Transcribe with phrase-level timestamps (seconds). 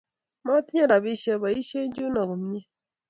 [0.45, 2.61] Motinye robisshe boisiek chuno komie.